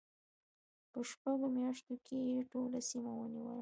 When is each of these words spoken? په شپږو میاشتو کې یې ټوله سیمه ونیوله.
په 0.91 0.99
شپږو 1.09 1.47
میاشتو 1.57 1.93
کې 2.05 2.15
یې 2.29 2.37
ټوله 2.51 2.79
سیمه 2.89 3.11
ونیوله. 3.15 3.53